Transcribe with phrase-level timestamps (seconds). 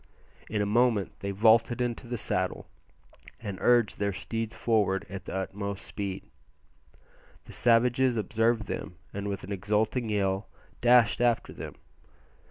[0.49, 2.67] In a moment they vaulted into the saddle
[3.39, 6.23] and urged their steeds forward at the utmost speed.
[7.45, 10.49] The savages observed them, and with an exulting yell
[10.81, 11.75] dashed after them.